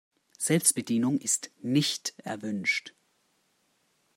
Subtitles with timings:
[0.39, 2.95] Selbstbedienung ist nicht erwünscht.